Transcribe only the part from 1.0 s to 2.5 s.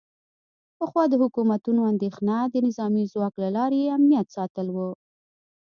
د حکومتونو اندیښنه